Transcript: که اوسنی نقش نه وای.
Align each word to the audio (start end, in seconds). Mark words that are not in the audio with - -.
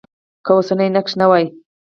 که 0.45 0.51
اوسنی 0.57 0.87
نقش 0.97 1.11
نه 1.21 1.25
وای. 1.29 1.45